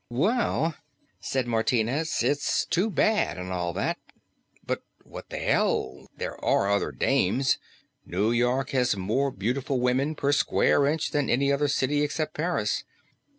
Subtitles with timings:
[0.09, 0.73] "Well,"
[1.19, 3.99] said Martinez, "it's too bad and all that.
[4.65, 7.59] But what the hell, there are other dames.
[8.03, 12.83] New York has more beautiful women per square inch than any other city except Paris.